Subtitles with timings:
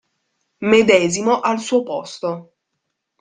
[0.71, 2.29] Medesimo al suo posto.